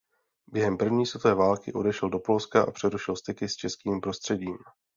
[0.47, 4.57] Během první světové války odešel do Polska a přerušil styky s českým prostředím.